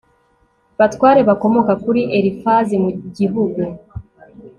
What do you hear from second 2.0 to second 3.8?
Elifazi mu gihugu